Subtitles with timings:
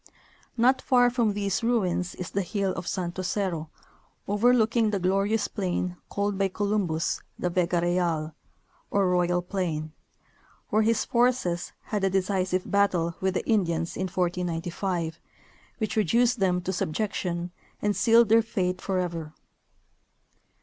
[0.57, 3.69] Not far from these ruins is the hill of Santo Cerro,
[4.27, 8.33] overlooking the glorious plain called by Columbus the Vega Real,
[8.89, 9.91] or Royal Plaiii,
[10.71, 15.19] where his forces had a decisive battle with the Indians in 1495,
[15.79, 19.35] Avhich reduced them to subjection and sealed their fate forever.